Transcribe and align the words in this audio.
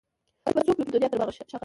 بل 0.55 0.55
به 0.57 0.61
څوک 0.67 0.77
وي 0.79 0.85
پر 0.87 0.91
دنیا 0.93 1.09
تر 1.11 1.17
ما 1.19 1.25
ښاغلی 1.37 1.57